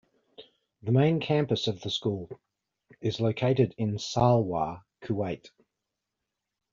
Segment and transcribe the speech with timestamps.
[0.81, 2.27] The main campus of the school
[3.01, 5.49] is located in Salwa, Kuwait.